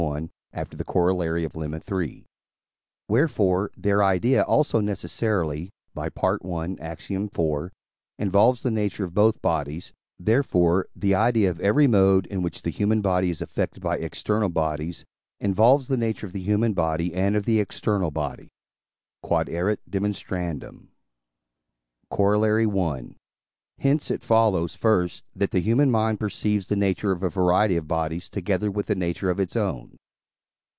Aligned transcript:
i., 0.17 0.29
after 0.51 0.75
the 0.75 0.83
Coroll. 0.83 1.45
of 1.45 1.53
Lemma 1.53 1.79
iii.), 1.89 2.25
wherefore 3.07 3.69
their 3.77 4.03
idea 4.03 4.41
also 4.41 4.79
necessarily 4.81 5.69
(by 5.93 6.07
I. 6.09 6.75
Ax. 6.79 7.11
iv.) 7.11 7.39
involves 8.17 8.63
the 8.63 8.71
nature 8.71 9.03
of 9.03 9.13
both 9.13 9.43
bodies; 9.43 9.93
therefore, 10.19 10.87
the 10.95 11.13
idea 11.13 11.51
of 11.51 11.59
every 11.61 11.85
mode, 11.85 12.25
in 12.25 12.41
which 12.41 12.63
the 12.63 12.71
human 12.71 13.01
body 13.01 13.29
is 13.29 13.43
affected 13.43 13.83
by 13.83 13.99
external 13.99 14.49
bodies, 14.49 15.05
involves 15.39 15.87
the 15.87 15.97
nature 15.97 16.25
of 16.25 16.33
the 16.33 16.41
human 16.41 16.73
body 16.73 17.13
and 17.13 17.35
of 17.35 17.43
the 17.45 17.59
external 17.59 18.09
body. 18.09 18.49
Q.E.D. 19.23 19.53
Corollary 22.09 22.67
I. 22.67 23.15
Hence 23.77 24.11
it 24.11 24.21
follows, 24.21 24.75
first, 24.75 25.23
that 25.35 25.49
the 25.49 25.59
human 25.59 25.89
mind 25.89 26.19
perceives 26.19 26.67
the 26.67 26.75
nature 26.75 27.11
of 27.11 27.23
a 27.23 27.29
variety 27.29 27.75
of 27.77 27.87
bodies, 27.87 28.29
together 28.29 28.69
with 28.69 28.85
the 28.85 28.93
nature 28.93 29.31
of 29.31 29.39
its 29.39 29.55
own. 29.55 29.97